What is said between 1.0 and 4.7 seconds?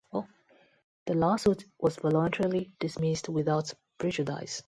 The lawsuit was voluntarily dismissed without prejudice.